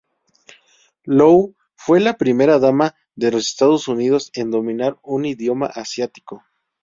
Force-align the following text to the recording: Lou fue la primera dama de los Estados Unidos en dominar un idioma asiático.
Lou 1.05 1.55
fue 1.75 1.99
la 1.99 2.17
primera 2.17 2.57
dama 2.57 2.95
de 3.15 3.29
los 3.29 3.49
Estados 3.49 3.87
Unidos 3.87 4.31
en 4.33 4.49
dominar 4.49 4.97
un 5.03 5.25
idioma 5.25 5.67
asiático. 5.67 6.43